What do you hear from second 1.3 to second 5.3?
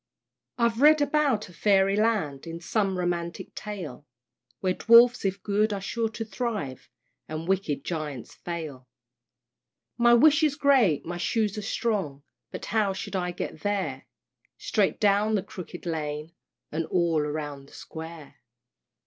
a Fairy Land, In some romantic tale, Where Dwarfs